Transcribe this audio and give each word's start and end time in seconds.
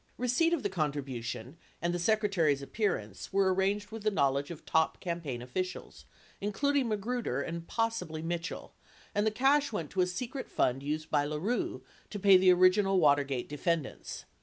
Receipt 0.17 0.51
of 0.51 0.63
the 0.63 0.67
contribution 0.69 1.57
and 1.79 1.93
the 1.93 1.99
Secretary's 1.99 2.63
appearance 2.63 3.31
were 3.31 3.53
arranged 3.53 3.91
with 3.91 4.01
the 4.01 4.09
knowledge 4.09 4.49
of 4.49 4.65
top 4.65 4.99
campaign 4.99 5.43
officials, 5.43 6.05
including 6.41 6.87
Ma 6.89 6.95
gruder 6.95 7.39
and 7.43 7.67
possibly 7.67 8.23
Mitchell, 8.23 8.73
and 9.13 9.27
the 9.27 9.29
cash 9.29 9.71
went: 9.71 9.91
to 9.91 10.01
a 10.01 10.07
secret 10.07 10.49
fund 10.49 10.81
used 10.81 11.11
by 11.11 11.23
LaRue 11.25 11.83
to 12.09 12.17
pay 12.19 12.35
the 12.35 12.51
original 12.51 12.99
Watergate 12.99 13.47
defendants. 13.47 14.25